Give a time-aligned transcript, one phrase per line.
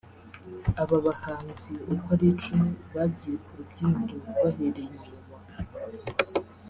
[0.81, 5.35] Aba bahanzi uko ari icumi bagiye ku rubyiniro bahereye inyuma